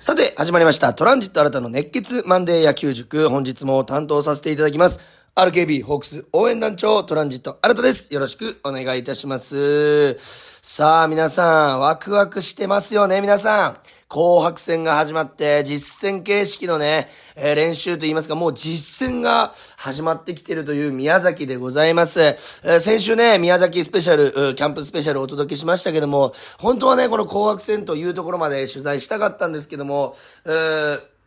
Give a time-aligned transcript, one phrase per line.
[0.00, 0.94] さて、始まりました。
[0.94, 3.28] トランジット新たの熱血マンデー野球塾。
[3.28, 5.00] 本日も担当させていただきます。
[5.34, 8.14] RKB ホークス応援団長トランジット新たです。
[8.14, 10.16] よろしくお願いいたします。
[10.62, 13.97] さあ、皆さん、ワクワクしてますよね、皆さん。
[14.08, 22.22] 紅白戦が始まって、実戦形式のね、えー練習といいますか、もう実戦が始まってきてるという宮崎でございます。
[22.22, 30.14] えー先週ね、宮崎スペシャル、キャンプスペシャルをお届けしましたけども、本当はね、この紅白戦というところまで取材したかったんですけども、
[30.46, 31.17] えー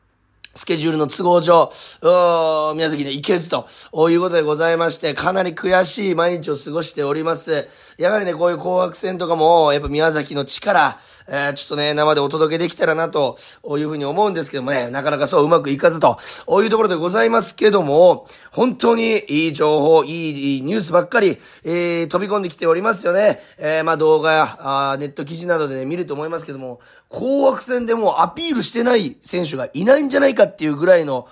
[0.54, 3.68] スケジュールの都合上、う宮崎に行けずと
[4.10, 7.70] いうことでございまして、かなり悔しい毎日を過ごしております。
[7.98, 16.18] やはりね、こういう紅白戦とかも、やっぱ宮崎の力、えーちょっとね、生でお届けできたらなというふうに思うんですけどもね、なかなかそううまくいかずと
[16.62, 23.40] いうところでございますけども、本当にいい情報、いいニュースばっかり、えー飛び込んできておりますよね。
[23.58, 31.28] えーまあ動画やあネット記事などでね、見ると思いますけども、紅白戦でもアピールしてない選手がいないんじゃないかっていうぐらいの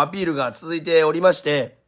[0.00, 1.83] アピールが続いておりまして、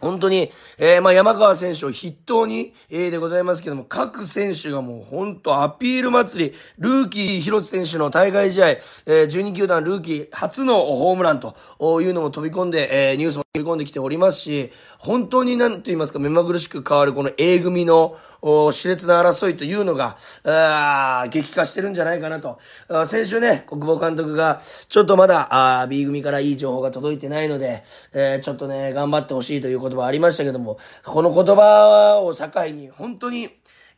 [0.00, 11.54] 本当に、えー、まあ、山川選手を筆頭に、えー、でございますけども、各選手がもう本当アピール祭り、ルーキー広瀬選手の大会試合、えー、12球団ルーキー初のホームランと
[12.00, 22.58] いうのも飛び込んで、えー、ニュースも飛び込んできておりますし、本当になんと言いますか、目まぐるしく変わるこの A 組の、お熾烈な争いというのが、あー激化してるんじゃないかなと。
[23.04, 27.82] 先週ね、国防監督が、ちょっとまだ、あー B 組からいい情報が届いてないので、
[28.14, 33.50] えーちょっとね、頑張ってほしいということ言葉ありましたけども、この言葉を境に、本当に、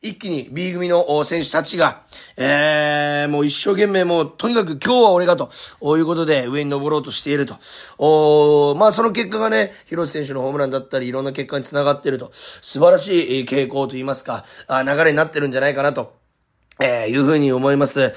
[0.04, 2.02] 一気に B 組の選手たちが、
[2.36, 5.48] えー、もう一生懸命もう、とにかく今日は俺がと、
[5.96, 7.56] いうことで上に登ろうとしていると。
[7.98, 12.30] おまあその結果がね、広瀬選手のホームランだったり、いろんな結果につながっていると。
[12.32, 16.21] 素晴らしい傾向といいますか、あ流れになってるんじゃないかなと。
[16.82, 18.02] えー、いうふうに思います。
[18.02, 18.08] え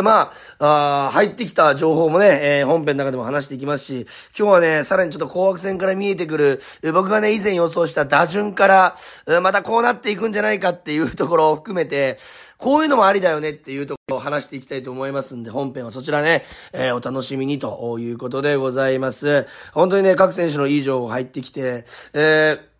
[0.00, 8.96] ー、まあ、あ入ってきた情報もね、えー本編の中でも話していきますし、今日はね、さらにちょっと紅白戦から見えてくる、えー僕がね、以前予想した打順から、
[9.28, 12.16] えーまたこうなっていくんじゃないかっていうところを含めて、
[12.56, 16.42] こういうのもありだよねっていうところを話していきたいと思いますんで、本編はそちらね、
[16.72, 19.46] えーお楽しみにということでございます。
[19.72, 22.75] 本当にね、各選手のいい情報入ってきて、えー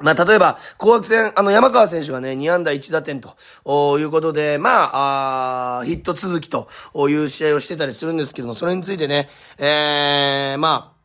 [0.00, 6.68] まあ、例えば、紅白戦、あの、山川選手がね、2安打1打点とおいうことで、まあ、あーヒット続きと
[7.08, 9.28] いう試合をしてたりするんですけども、それについてね、
[9.58, 10.99] えー、まあ、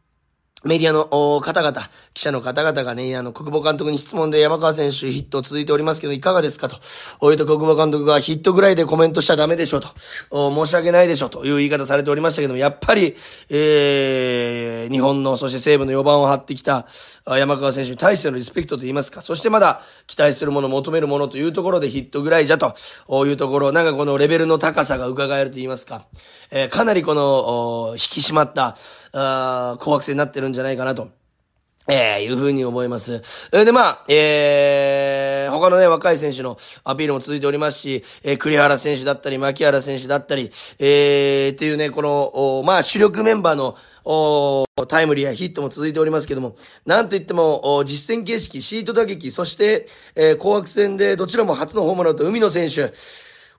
[0.65, 1.05] メディアの
[1.41, 1.83] 方々、
[2.15, 6.77] 記者の方々がね、あの、国防監督に質問で山川選手ヒット続いておりますけど、いかがですかと。
[7.19, 9.89] おいうと国防監督がヒットぐらいでコメントしちゃダメでしょうと。
[10.31, 13.15] 申し訳ないでしょうという言い方されておりましたけども、やっぱり、
[13.51, 16.87] えー、日本の、そして西武の4番を張ってきた
[17.27, 22.73] 山川選手に対してのリスペクトと言いますか、そしてまだ期待するもの、求めるものというところでヒットぐらいじゃと
[23.27, 26.07] いうところ、なんかこのレベルの高さが伺えると言いますか、
[26.49, 28.75] えー、かなりこの、引き締まった、
[29.13, 31.09] あ紅白戦になってるんじゃないかなと。
[31.87, 33.21] えー、いうふうに思います。
[33.51, 40.49] えーで、まあ、えー、他のね、若い選手のアピールも続いておりますし、えー、栗原選手だったり、牧原選手だったり、
[40.79, 43.77] えー、っていうね、この、おまあ、主力メンバーの、
[44.07, 46.55] おタイムリーやヒットも続いておりますけども、
[46.85, 52.93] なんと言っても、お実戦形式、シート打撃、そして、えー、紅白戦でどちらも初のホームランと海野選手、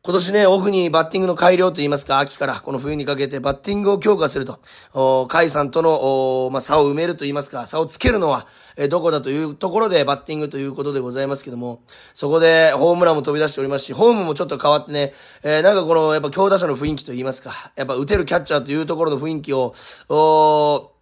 [0.06, 4.60] 今年ね、オフにバッティングの改良といいますか、秋からこの冬にかけてバッティングを強化すると、
[4.94, 8.46] お甲斐さんとの、まあ、差を埋めるといいますか、差をつけるのは、
[8.76, 11.80] えどこだというところでバッティングということでございますけども、
[12.14, 15.12] そこでホームランも飛び出しておりますし、ホームもちょっと変わってね、
[15.42, 19.74] えーなんかこの、やっぱ強打者の雰囲気といいますか、やっぱ打てるキャッチャーというところの雰囲気を、
[20.08, 20.95] お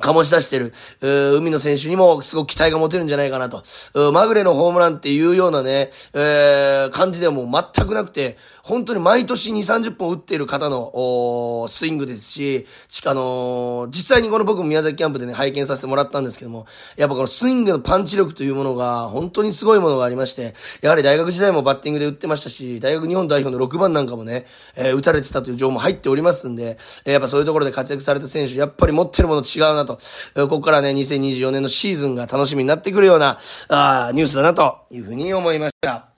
[0.00, 0.72] 醸し出してる、
[1.36, 3.62] 海野選手にもすごく期待が持てるんじゃないかなと。
[4.12, 16.66] まぐれのホームランっていうようなね、えー感じではもう全くなくて、本当に毎年2、30本打っている方の、おースイングですし、しかあのー実際にこの僕も宮崎キャンプでね、拝見させてもらったんですけども、
[16.96, 24.46] やっぱこのスイングのパンチ力というものが、本当にすごいものがありまして、やはり大学時代もバッティングで打ってましたし、大学日本代表の6番なんかもね、
[24.76, 29.89] えー打たれてたという情報も入っておりますんで、えーやっぱそういうところで活躍された選手、やっぱり持ってるもの違うなと、
[30.36, 33.38] えここからね、2024年のシーズンが楽しみになってくるような、
[33.68, 36.10] あニュースだなというふうに思いました。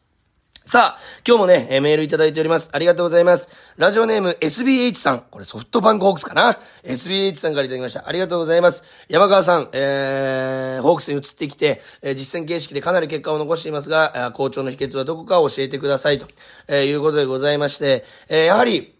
[0.65, 2.71] さあ、今日もね、えメールいただいております。
[2.73, 3.51] ありがとうございます。
[3.77, 5.21] ラジオネーム SBH さん。
[5.29, 8.09] これソフトバンクホークスかな ?SBH さんからいただきました。
[8.09, 8.85] ありがとうございます。
[9.09, 16.29] 山川さん、えー、ホークスに移ってきて、え実戦形式でかなり結果を残していますが、あー好調の秘訣はどこかを教えてくださいと、
[16.69, 18.95] えいうことでございまして、えやはり、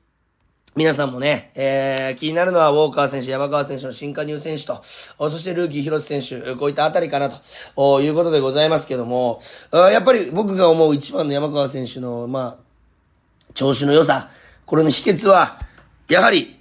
[0.75, 7.29] 皆さんもね、えー、気になるのはウォーカー選手、山川選手の新加入選手と、そしてルーキー広瀬選手、こういったあたりかな
[7.77, 9.39] と、いうことでございますけども、
[9.71, 14.31] やっぱり僕が思う一番の山川選手の、まあ、調子の良さ、
[14.65, 15.61] これの秘訣は、
[16.09, 16.59] やはり、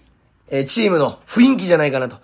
[0.50, 2.18] えチームの雰囲気じゃないかなと。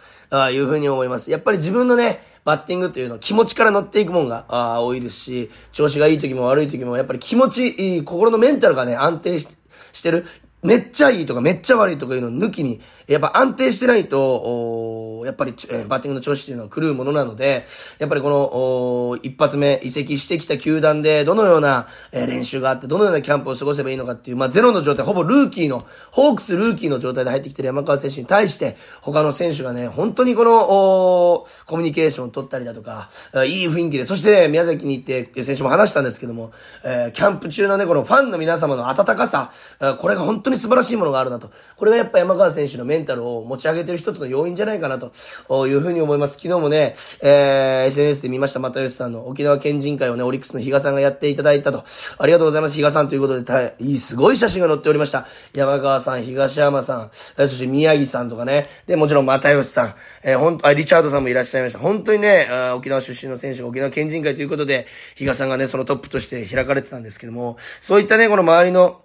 [0.52, 1.32] いうふうに思います。
[1.32, 9.56] やっぱり自分のね、バッティングというのは気持ちから乗っていくもんがあ多いですし、調子がいい時も悪い時もやっぱり気持ち、心のメンタルがね、安定し
[10.04, 10.26] てる。
[10.68, 17.66] めっちゃいいとかめっちゃ悪いとかいうのを抜きに、やっぱ安定してないと、やっぱり、えー、バッティングの調子っていうのは狂うものなので、
[18.00, 33.10] やっぱりこの、一発目移籍してきた球団で、どのような、えー、練習があって、どのようなキャンプを過ごせばいいのかっていう、まあゼロの状態、ほぼルーキーの、ホークスルーキーの状態で入ってきてる山川選手に対して、他の選手がね、本当にこの、コミュニケーションを取ったりだとか、
[33.46, 36.52] いい雰囲気で、そして、宮崎に行って、選手も話したんですけども、
[36.84, 39.52] えー、キャンプ中のね、このファンの皆様の温かさ、
[40.00, 41.50] これが本当に素晴らしいものがあるなと。
[41.76, 46.40] これがやっぱ山川選手のメンタルを持ち上げてる一つの要因じゃないかなというふうに思います。
[46.40, 51.84] 昨日もね、えー、SNS で見ました、又吉さんの沖縄県人会をね、オリックスの比嘉さんがやっていただいたと。
[52.18, 55.28] ありがとうございます、比嘉さんということで、たいい、すごい写真が載っておりました。
[55.54, 61.80] 山川さん、東山さん、そして宮城さんとかね、で、もちろん又吉さん、えー、ほんあ、リチャードさんもいらっしゃいました。
[61.80, 69.02] 本当にね、沖縄出身の選手が沖縄県人会ということで、比嘉さんがね、そのトップとして開かれてたんですけども、そういったね、この周りの、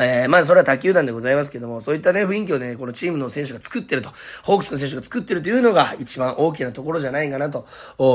[0.00, 4.10] えー、まあ、それは他球団でございますけども、そういったね、雰囲気をね、このチームの選手が作ってると、
[4.42, 7.66] ホークスの選手が作ってるというのが一番大きなところじゃないかなと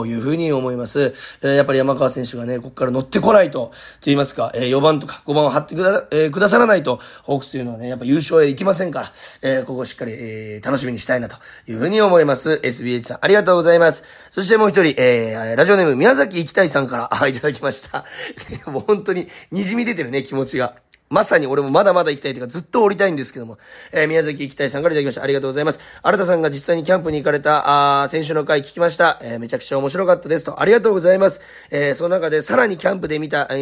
[0.05, 1.13] いうふうに思います。
[1.41, 3.71] えー、やっぱり山川選手がね、ここから乗ってこないと、と
[4.05, 11.37] 言いますか、えー、4番とか5番を張ってくだ、えー、くださらないと、ホークスというのはね、やっぱ優勝へ行きませんから、えー、ここをしっかり、えー、楽しみにしたいなと
[11.67, 12.59] いうふうに思います。
[12.63, 14.03] SBH さん、ありがとうございます。
[14.29, 18.05] そしてもう一人、えー、ラジオネーム宮崎行きたいさんから、あ、いただきました。
[18.71, 20.75] もう本当に、滲み出てるね、気持ちが。
[21.13, 23.59] まさに俺もまだまだ行きたいというかずっと降りたいんですけども、
[23.91, 25.23] えー、宮崎行きたいさんからいただきました。
[25.23, 25.79] ありがとうございます。
[26.01, 29.19] 新田さんが実際にキャンプに行かれた、あ先週の回聞きました。
[29.21, 30.59] えー、めちゃくちゃ面白かったですと。
[30.59, 31.41] ありがとうございます。
[31.69, 33.55] えー、その中でさらにキャンプで見た、え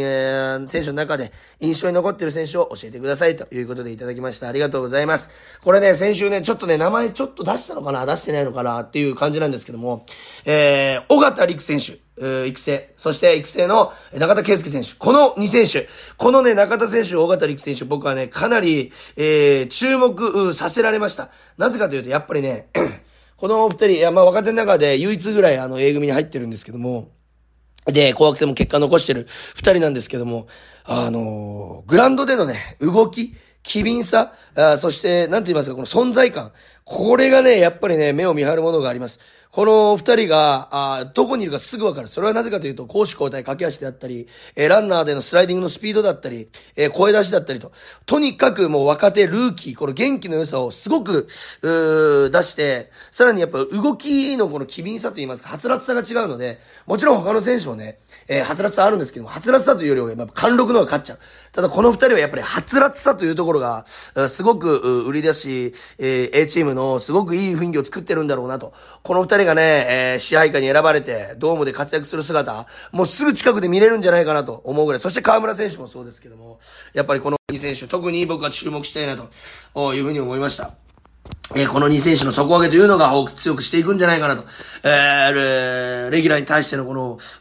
[0.60, 4.48] ー、選手の中で印象に残っている選手を教えてくださいということでいただきました。
[4.48, 5.60] ありがとうございます。
[5.62, 8.06] これね、先週ね、ちょっとね、名前ちょっと出したのかな？
[8.06, 8.82] 出してないのかな？
[8.82, 10.06] っていう感じなんですけども、
[10.46, 12.00] えー、尾形陸選手。
[12.48, 14.94] 育成、そして育成の中田圭介選手。
[14.94, 15.88] この2選手。
[16.18, 21.30] このね、中田選手、大型陸選手、僕はね、かなり、えー、注目させられました。
[21.58, 22.68] なぜかというと、やっぱりね、
[23.38, 27.10] このお二人、いや、まあ若手の中で唯一ぐらいあの A 組に入ってるんですけども、
[27.86, 29.26] で、紅白戦も結果残してる
[29.56, 30.48] 二人なんですけども、
[30.84, 33.34] あのー、グランドでのね、動き、
[33.64, 36.52] 機敏さ、あそして、なんと言いますか、この存在感。
[36.84, 39.20] これがね、やっぱりね、目を見張るものがあります。
[39.52, 42.08] この二人が、あどこにいるかすぐわかる。
[42.08, 47.74] それはなぜかというと、攻守交代駆け足であったり、えー、ランナーでのスライディングのスピードだったり、えー、声出しだったりと、
[48.06, 51.28] とにかくもう若手、ルーキー、この元気の良さをすごく、
[51.64, 57.98] う出して、さらにやっぱ動きのこの機敏さといいますか、はつらつさが違うので、もちろん他の選手もね、
[58.30, 61.20] えー、はつらつさあるんですけども、はつらつさというよりはやっぱ貫禄の方が勝っちゃう。
[61.52, 68.72] ただこの二人はやっぱりはつらつさというところが、すごく売り出し、えー、A チームのすごくいい雰囲気を作ってるんだろうなと。
[69.04, 75.00] この二人がね、えー、支配下に選ばれて、ドームで活躍する姿、もうすぐ近くで見れるんじゃないかなと思うぐらい。
[75.00, 76.60] そして河村選手もそうですけども、
[76.94, 79.18] やっぱりこの2選手、特に僕は注目したいな
[79.74, 80.74] というふうに思いました。
[81.56, 84.46] えー、この2選手の底上げというのが強くしていくんじゃないかなと。
[84.84, 86.94] えー、レギュラーに対してのこ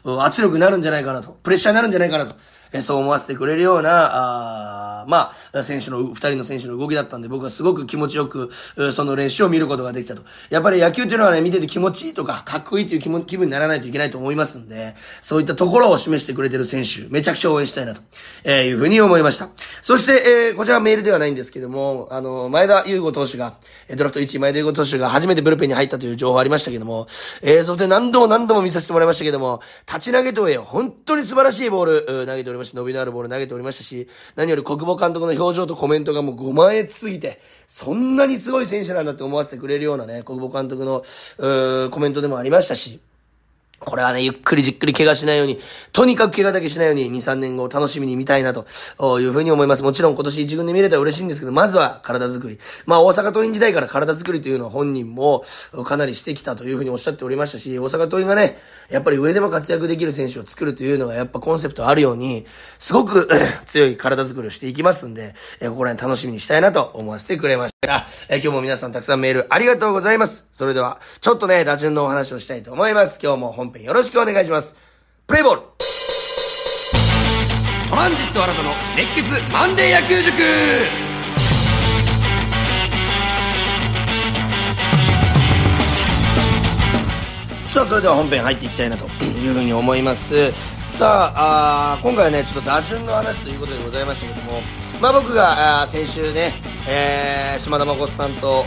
[0.03, 1.37] の圧力になるんじゃないかなと。
[1.43, 2.35] プレッシャーになるんじゃないかなと。
[2.73, 8.49] えそう思わせてくれるような、あまあ、選手の、二人の選手の動きだったんで、僕はすごく気持ちよく、
[8.93, 10.23] その練習を見ることができたと。
[10.49, 18.01] やっぱり野球っていうのはね、見てて気持ちいいとか、かっこいいという気気分にならないといけないと思いますんで、そういったところを示してくれてる選手、めちゃくちゃ応援したいなと、
[18.43, 19.49] えー、いうふうに思いました。
[19.81, 23.53] そして、えー、こちらメールではないんですけども、あの、前田優吾投手が、
[23.95, 27.07] ドラフト1位前田優吾投手が初めてブルペンに入ったという情報ありましたけども、
[27.41, 41.03] えー、そして何度も何度も見させてもらいましたけども、立ち投げとえ、本当に素晴らしいボール、投げておりまして、伸びのあるボール投げておりましたし、何より国防保監督の表情とコメントがもう5万円すぎて、そんなにすごい選手なんだって思わせてくれるようなね、小久保監督の、
[41.89, 42.99] コメントでもありましたし、
[43.83, 45.57] これはね、ゆっくりじっくり怪我しないように、
[45.91, 48.65] とにかく怪我だけしないように、2、3年後を楽しみに見たいなと
[49.19, 49.81] いうふうに思います。
[49.81, 52.59] もちろん今年一軍で見れたら嬉しいんですけど、まずは体作り。
[52.85, 55.43] まあ大阪桐蔭時代から体作りというのは本人も
[55.83, 58.55] かなりしてきたというふうにおっしゃっておりましたし、大阪桐蔭がね、
[58.91, 62.45] やっぱり上でも活躍できる選手を作るというのがやっぱコンセプトあるように、
[62.77, 63.27] すごく
[63.65, 68.07] 強い体作りをしていきますんで、えここら辺楽しみにしたいなと思わせてくれました。
[68.29, 70.49] え今日も皆さんたくさんメールありがとうございます。
[70.51, 73.19] それでは、ちょっとね、打順のお話をしたいと思います。
[73.21, 74.73] 今日も本編よろしくお願いします。
[74.73, 74.91] します
[75.27, 75.61] プレイボール。
[77.89, 80.37] トランジット新たの熱血マンデー野球塾。
[87.63, 90.51] さあそれでは本編入っていきたいなと いうふうに思います。
[90.87, 94.61] さああ今回はねちょっと打順の話ということでございましたけども
[95.01, 96.53] まあ僕が先週ね
[96.87, 98.65] えー、島田誠さんと、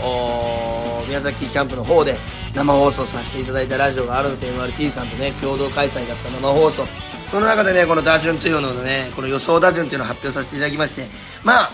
[1.05, 2.17] 宮崎キャンプの方で
[2.53, 4.53] 生放送させていただいたラジオがあるんですよ。
[4.53, 6.85] MRT さんとね、共同開催だった生放送。
[7.27, 11.07] その中でね、この打順というののね、この予想打順というのを発表させていただきまして、
[11.43, 11.73] まあ、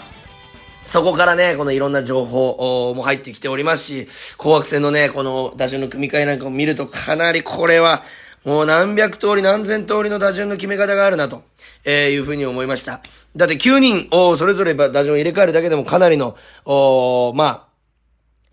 [0.83, 8.03] そこからね、このいろんな情報も入ってきておりますし、紅白戦のね、この打順の組み替えなんかを見るとかなりこれは、
[8.43, 11.43] もう何百通り何千通りの打順の決め方があるなと、
[11.85, 13.01] えー、いうふうに思いました。
[13.35, 16.35] だって9人をそれぞれ打順を入れ替えるだけでもかなりの、
[16.65, 17.70] おまあ、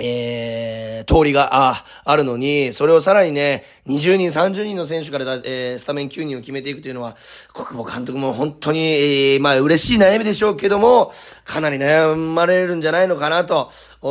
[0.00, 7.17] えー、通りが、あ、あるのに、それをさらにね、20人、30人の選手からだ、えー、スタメン9人を決めていくというのは、
[7.52, 11.12] 国母監督も本当に、えー、まあ嬉しい悩みでしょうけども、
[11.45, 13.71] かなり悩まれるんじゃないのかな、と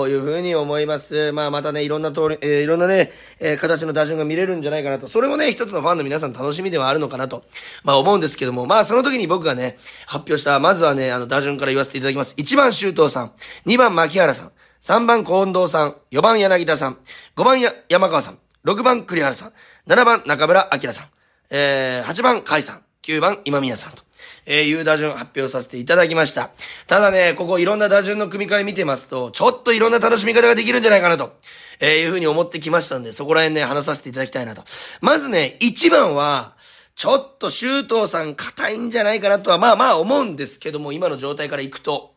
[0.09, 1.31] いうふうに思います。
[1.31, 5.07] まあまたね、いろんな通り、えー、いろんなね、えー、形の打順が見れるんじゃないかなと。
[5.07, 7.45] それもね、一つのファンの皆さん楽しみではあるのかなと、
[7.85, 12.35] まあ思うんですけども、まあその時に僕がね、発表した、まずはね、あの打順から言わせていただきます。
[12.35, 13.31] 1番周東さん、
[13.65, 16.97] 2番牧原さん、3番近藤さん、4番柳田さん、
[17.35, 19.53] 5番山川さん、6番栗原さん、
[19.87, 21.07] 7番中村明さん、
[21.49, 24.07] えー、8番海さん、9番今宮さんと。
[24.45, 26.51] えー、いう打順発表させていただきました。
[26.87, 31.33] ただね、ここいろんな打順の組み替え見てますと、ちょっといろんな楽しみ方ができるんじゃないかなと、
[31.79, 34.63] えー、いうふうに思ってきましたんで、そこら辺ね、話させていただきたいなと。
[35.01, 36.55] まずね、1番は、
[36.95, 42.16] ちょっと周東さん硬いんじゃないかなとは、まあまあ思うんですけども、今の状態からいくと。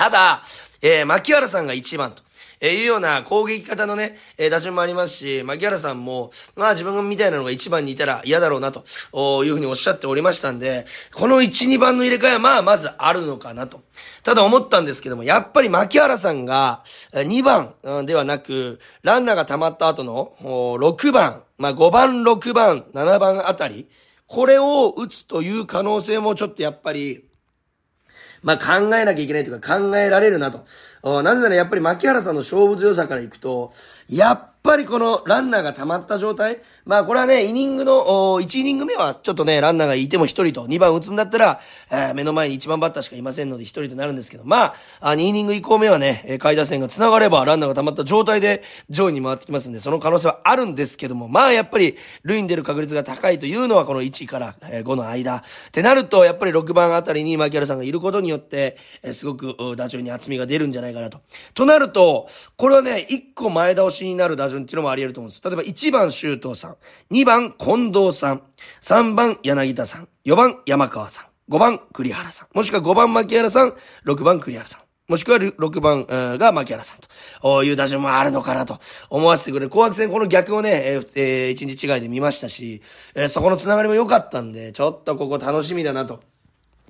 [0.00, 0.42] ただ、
[0.80, 2.22] えー、牧原さんが1番と。
[2.58, 8.82] えいうような攻撃方のね、え、打順もありますし、牧原さんも、まあ自分みたいなのが1番にいたら嫌だろうなと、
[9.44, 13.82] いうふうにおっしゃっておりましたんで、この1、2番の入れ替えはまあまずあるのかなと。
[14.22, 17.74] ただ思ったんですけども、やっぱり牧原さんが2番
[18.06, 23.86] ではなく、ランナーが溜まった後の6番、まあ5番、6番、7番あたり、
[24.26, 27.29] これを打つという可能性もちょっとやっぱり、
[28.42, 30.64] まあ、考えなきゃいけないというか考えられるなと。
[31.22, 33.72] なぜならやっぱり牧原さんの勝負強さからいくと、
[34.08, 36.58] やっぱりこのランナーが溜まった状態？
[36.84, 37.92] まあこれはね、イニングの、
[38.40, 55.36] 1イニング目はちょっとね、ランナーがいても1人と、2番打つんだったら、えー、目の前に1番バッターしかいませんので1人となるんですけど、まあ、2イニング以降目はね、下位打線が繋がればランナーが溜まった状態で上位に回ってきますんで、その可能性はあるんですけども、まあやっぱり、塁に出る確率が高いというのはこの1から5の間。
[55.36, 61.20] ってなると、やっぱり6番あたりに牧原さんがいることによって、えすごく打順に厚みが出るんじゃないかなと。
[61.54, 65.42] となると、これはね、1個前倒しになる打順っていうのもあり得ると思うんです。
[65.42, 66.76] 例えば1番周東さん、
[67.10, 68.42] 2番近藤さん、
[68.82, 74.80] 3番柳田さん、4番山川さん、5番栗原さん、もしくは5番牧原さん、6番栗原さん。
[75.10, 76.06] もしくは6番
[76.38, 76.98] が牧原さん
[77.42, 78.78] という打順もあるのかなと
[79.10, 79.68] 思わせてくれる。
[79.68, 82.80] 紅白戦この逆をね、えー、1日違いで見ましたし、
[83.16, 86.20] えー、そこのつながりも良かったんで、ちょっとここ楽しみだなと。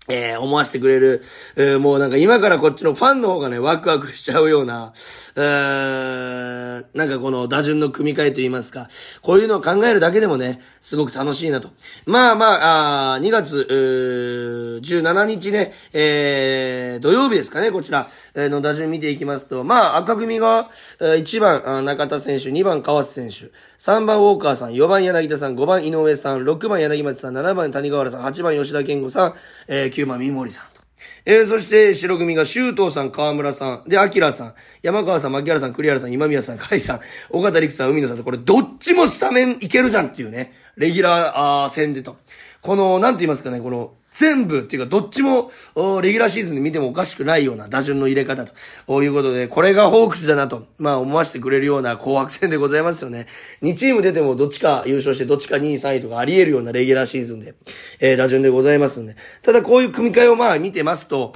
[0.08, 1.20] えー、思わせてくれる、
[1.56, 4.92] えー、もうなんか今からこっちのファンの方がね、ワクワクしちゃうような、
[5.36, 8.88] えー、なんかこの打順の組み替えといいますか、
[9.20, 11.70] こういうのを考えるだけでもね、すごく楽しいなと。
[12.06, 20.70] まあまあ、あ2月、ー、17日ね、えー、土曜日ですかね、こちら、えー、の打順見ていきますと、まあ赤組が、
[21.00, 29.34] えー、1番、中田選手、2番川瀬選手、3番ウォーカーさん、4番柳田さん、5番井上さん、6番柳町さん、7番谷川原さん、8番吉田健吾さん、
[29.68, 30.80] えー9番三森さんと。
[31.24, 42.16] えー、そして、白組が周東さん、河村さん、で、明さん、山川さん、牧原さん、栗原さん、今宮さん、甲斐さん、岡田陸さん、海野さんと、これ、どっちもスタメンいけるじゃんっていうね、レギュラー、あー戦でと。
[42.62, 45.50] この、なんて言いますかね、この、全部っていうかどっちも、
[46.02, 53.26] レギュラーシーズンで見てもおかしくないような打順の入れ方ということで、これがホークスだなと、まあ思わせてくれるような紅白戦でございますよね。
[53.62, 57.54] 2チーム出てもどっちか優勝してどっちか2位3位とかあり得るようなレギュラーシーズンで、
[58.00, 59.14] えー、打順でございますんで。
[59.42, 61.32] ただこういう組み替えをまあ見てますと、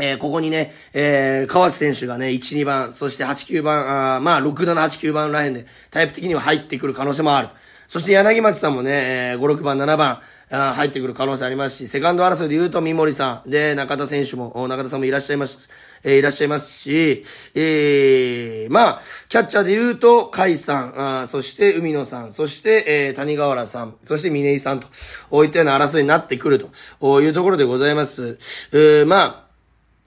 [0.00, 7.48] えー、ここにね、えー、川瀬選手がね、1、2番、そして8、9番、あまあ、6、7、8、9番ラインで、タイプ的には入ってくる可能性もある。
[7.92, 10.18] そして柳町さんもね、5、6番、7番、
[10.48, 15.68] 入ってくる可能性ありますし、セカンド争いで言うと三森さん、で、中田選手も、中田さんもいらっしゃいます、
[16.02, 17.22] えー、いらっしゃいますし、
[17.54, 24.86] えー、まあ、キャッチャーで言うと、甲斐さん、あそして海野さん、そして、えー、谷川原さん、そして峰井さんと、
[25.28, 26.66] こういったような争いになってくる
[26.98, 28.38] というところでございます。
[28.72, 29.52] えー、まあ、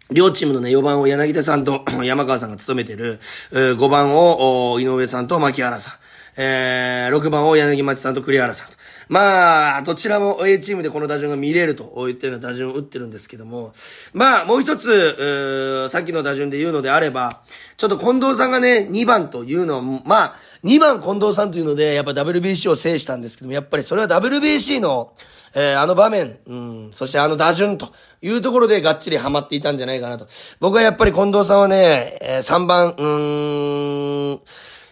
[0.10, 3.20] 両チームのね、4番を柳田さんと 山川さんが務めてる、
[3.52, 6.05] 5番を井上さんと牧原さん。
[6.38, 8.76] えー、6番を柳町さんと栗原さんと。
[9.08, 13.74] まあ、どちらも A チームでこの打順が見れると言ってるような打順を打ってるんですけども、
[14.14, 17.42] まあ、もう一つ、さっきの打順で言うのであれば、
[17.78, 25.14] ちょっと近藤さんがね、2番というのは、まあ、2番近藤さんというので、やっぱ WBC を制したんですけども、やっぱりそれは WBC の、
[25.58, 30.28] えー、あの場面、うん、そしてあの打順というところでがっちりハマっていたんじゃないかなと。
[30.60, 34.42] 僕はやっぱり近藤さんはね、えー、3番、うーん、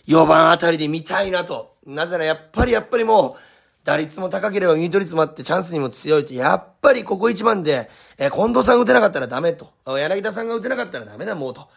[0.08, 1.74] 4番あたりで見たいなと。
[1.86, 9.72] なぜならやっぱりやっぱりもう、打率も高ければミート率もあってチャンスにも強いと、やっぱりここ一番で、えー、近藤さんが打てなかったらダメと。
[9.86, 11.68] 柳田さんが打てなかったらダメだもうと。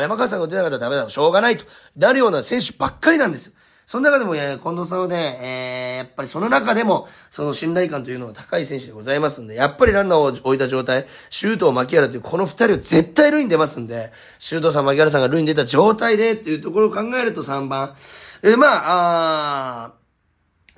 [0.00, 1.10] 山川さんが打てなかったらダメだも。
[1.10, 1.64] しょうがないと。
[1.96, 3.56] なるような選手ばっかりなんです。
[3.86, 17.94] その中でも、えー、近藤さんはね、えー、やっぱりその中でも、その信頼感というのが高い選手でございますんで、やっぱりランナーを置いた状態、周東牧原というこの二人は絶対塁に出ますんで、周東さん、牧原さんが塁に出た状態でっていうところを考えると3番。
[18.42, 20.03] えー、まあ、あー、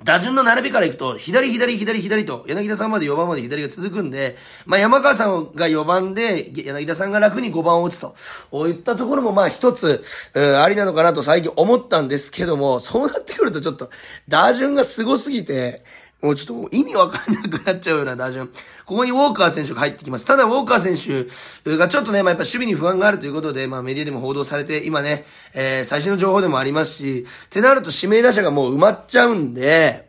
[0.03, 4.37] 打順の並びからいくと、左左左左と、柳田さんまで4番まで左が続くんで、
[4.67, 7.99] まあ山川さんが4番で、柳田さんが楽に5番を打つ
[8.51, 10.03] と、いったところもまあ一つ、
[10.35, 13.89] ありなのかなと最近思ったんですけども、そうなってくるとちょっと、
[14.27, 15.83] 打順が凄すぎて、
[16.21, 18.47] もうちょっと意味わかんなくなっちゃうような打順。
[18.47, 18.53] こ
[18.85, 20.25] こにウォーカー選手が入ってきます。
[20.25, 20.95] ただ、ウォーカー選
[21.63, 30.06] 手がちょっとね、まあ、やっぱ守備に不安があるということで、まあ、メディアでも報道されて、今ね、えー、最新の情報でもありますし、ってなると指名打者がもう埋まっちゃうんで、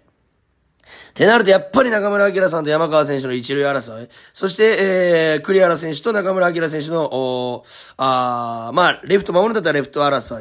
[1.18, 4.08] ってなると、やっぱり中村明さんと山川選手の一塁争い。
[4.32, 7.64] そして、えー、栗原選手と中村明選手の、お
[7.96, 10.40] あまあ、レフト守るんだったらレフト争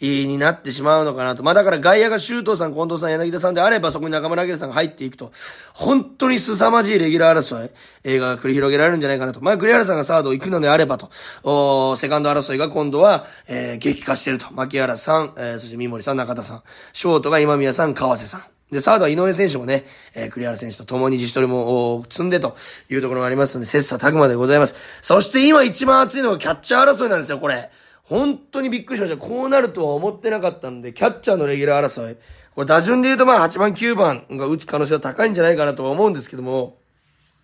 [0.00, 1.42] いになってしまうのかなと。
[1.42, 5.30] まあ、だから外野が周東さん、近藤さん、柳田さんであれば、そこに中村明さんが入っていくと、
[5.74, 7.70] 本当に凄まじいレギュラー争い、
[8.04, 9.42] 映画が繰り広げられるんじゃないかなと。
[9.42, 11.10] まあ、栗原さんがサード行くのであればと、
[11.42, 14.50] おセカンド争いが今度は、えー、激化してると。
[14.54, 16.62] 牧原さん、えー、そして三森さん、中田さん。
[16.94, 18.53] ショートが今宮さん、川瀬さん。
[18.70, 22.56] で、サードは井上選手もね、えー、栗原選手と共に自主トレも積んでと
[22.90, 24.74] いうところがありますので、切磋琢磨でございます。
[25.02, 27.70] そして今一番熱いのがキャッチャー争いなんですよ、これ。
[28.04, 29.16] 本当にびっくりしました。
[29.16, 32.16] こうなるとは思ってなかったんで、キャッチャーのレギュラー争い。
[32.54, 36.76] これ打順で言うとまあ8番9番が打つ可能性は高いんじゃないかなとは思うんですけども、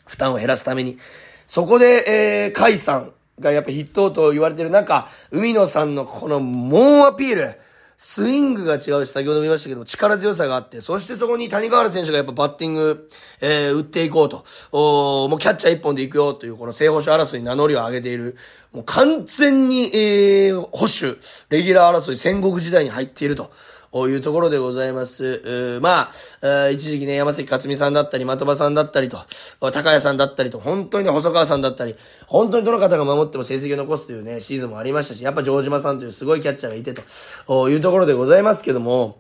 [0.07, 0.99] 負担を減らすために。
[1.47, 2.05] そこで、
[2.47, 7.55] えー、甲斐さんがやっぱ筆頭と言われてる中、海野さんのこの猛アピール。
[8.03, 13.11] スイングが違うし、先ほども言いましたけども、力強さがあって、そしてそこに谷川原選手がやっぱバッティング、
[13.43, 18.37] えー、打っていこうと、おもうキャッチャー一本で行くよという、この正捕手争いに名乗りを上げている、
[18.73, 21.19] もう完全に、えー、保守、
[21.51, 23.51] レギュラー争い戦国時代に入っていると。
[23.93, 25.81] いうところでございます。
[25.83, 26.11] ま
[26.43, 29.19] あ、一時期ね、山崎克美さんだったり、的場さんだったりと、
[29.61, 39.19] 高谷さんだったりと、本当に細川さんだったり、本当にどの方が守っても成績を残すというね、シーズンもありましたし、やっぱ城島さんというすごいキャッチャーがいてというところでございますけども、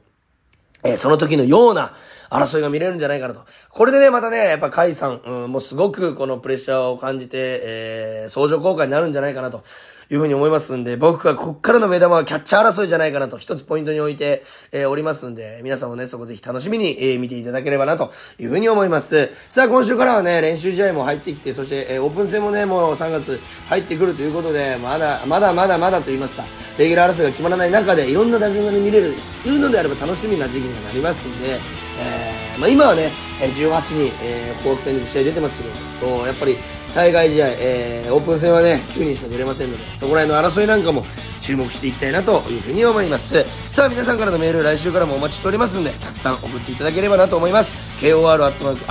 [0.82, 1.92] えー、その時のような
[2.30, 3.42] 争いが見れるんじゃないかなと。
[3.70, 9.62] これでね、またね、やっぱ甲斐さん、うん、もうすごくこのプレッシャーを感じて、えー、相乗効果になるんじゃないかなと。
[10.10, 14.42] いうふうに思いますんで、僕がこっからの目玉はキャッチャー争いじゃないかなと一つポイントに置いて、
[14.72, 19.30] えー、おりますんで、皆さんもね、そこぜひ楽しみに、えー、見ていただければなというふうに思います。
[19.48, 26.44] さあ、今週からはね、練習試合も入ってきて、そして、えー、オープン戦もね、もう3月入ってくるということで、まだ、まだまだまだと言いますか、
[26.76, 35.62] レギュラー争いが決まらない中で、いろんな打順がね、見れる、いうのであれば楽しみな時期にはなりますんで、えー、まあ今はね、18に、えー、紅白戦で試合出てますけ
[36.04, 36.58] ど、やっぱり、
[36.94, 41.04] 対外試合、えー、オープン戦はね、9人しか出れませんので、そこら辺の争いなんかも
[41.40, 43.44] 注目していきたいなというふうに思います。
[43.70, 47.72] さあ、皆さんからのメール、来週からもお待ちしておりますんで、たくさん送っていただければなと思います。
[48.04, 48.90] kor.rkbr.jp、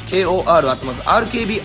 [0.00, 1.56] kor.rkbr.jp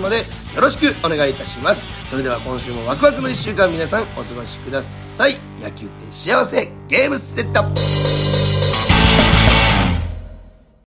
[0.00, 0.24] までよ
[0.60, 1.86] ろしくお願いいたします。
[2.06, 5.36] それでは今週もワクワクの1週間皆さんお過ごしください。
[5.60, 8.23] 野球って幸せ、ゲームセット